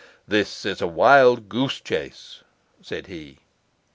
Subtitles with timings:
[0.27, 2.41] 'This is a wild goose chase,'
[2.81, 3.37] said he.